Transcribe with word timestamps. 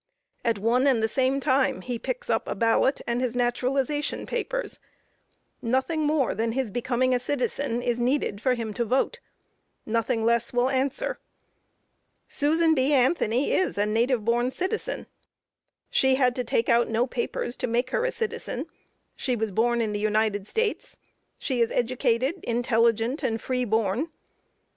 At 0.43 0.57
one 0.57 0.87
and 0.87 1.03
the 1.03 1.07
same 1.07 1.39
time 1.39 1.81
he 1.81 1.99
picks 1.99 2.27
up 2.27 2.47
a 2.47 2.55
ballot, 2.55 3.01
and 3.05 3.21
his 3.21 3.35
naturalization 3.35 4.25
papers. 4.25 4.79
Nothing 5.61 6.05
more 6.07 6.33
than 6.33 6.53
his 6.53 6.71
becoming 6.71 7.13
a 7.13 7.19
citizen 7.19 7.83
is 7.83 7.99
needed 7.99 8.41
for 8.41 8.55
him 8.55 8.73
to 8.73 8.83
vote 8.83 9.19
nothing 9.85 10.25
less 10.25 10.53
will 10.53 10.69
answer. 10.71 11.19
Susan 12.27 12.73
B. 12.73 12.93
Anthony 12.93 13.51
is 13.51 13.77
a 13.77 13.85
native 13.85 14.25
born 14.25 14.49
citizen. 14.49 15.05
She 15.91 16.15
had 16.15 16.35
to 16.35 16.43
take 16.43 16.67
out 16.67 16.89
no 16.89 17.05
papers 17.05 17.55
to 17.57 17.67
make 17.67 17.91
her 17.91 18.03
a 18.03 18.11
citizen 18.11 18.65
she 19.15 19.35
was 19.35 19.51
born 19.51 19.81
in 19.81 19.91
the 19.91 19.99
United 19.99 20.47
States 20.47 20.97
she 21.37 21.61
is 21.61 21.69
educated, 21.69 22.43
intelligent, 22.43 23.21
and 23.21 23.39
FREE 23.39 23.65
BORN. 23.65 24.09